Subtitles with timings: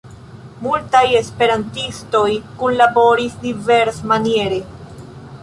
[0.67, 2.23] Multaj esperantistoj
[2.63, 4.61] kunlaboris diversmaniere.